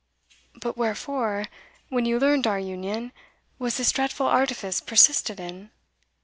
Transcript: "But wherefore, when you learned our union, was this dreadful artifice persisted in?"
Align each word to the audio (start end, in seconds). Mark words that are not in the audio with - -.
"But 0.55 0.75
wherefore, 0.77 1.45
when 1.89 2.05
you 2.05 2.19
learned 2.19 2.47
our 2.47 2.57
union, 2.57 3.11
was 3.59 3.77
this 3.77 3.91
dreadful 3.91 4.25
artifice 4.25 4.81
persisted 4.81 5.39
in?" 5.39 5.69